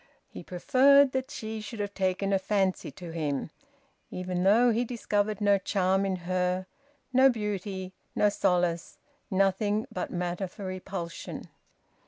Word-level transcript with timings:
He 0.27 0.41
preferred 0.41 1.11
that 1.11 1.29
she 1.29 1.61
should 1.61 1.79
have 1.79 1.93
taken 1.93 2.33
a 2.33 2.39
fancy 2.39 2.89
to 2.89 3.11
him, 3.11 3.51
even 4.09 4.41
though 4.41 4.71
he 4.71 4.83
discovered 4.83 5.39
no 5.39 5.59
charm 5.59 6.07
in 6.07 6.15
her, 6.25 6.65
no 7.13 7.29
beauty, 7.29 7.93
no 8.15 8.27
solace, 8.29 8.97
nothing 9.29 9.85
but 9.91 10.09
matter 10.09 10.47
for 10.47 10.65
repulsion. 10.65 11.49